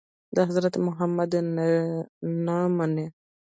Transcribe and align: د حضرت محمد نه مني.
د 0.35 0.37
حضرت 0.49 0.75
محمد 0.85 1.31
نه 2.45 2.57
مني. 2.77 3.07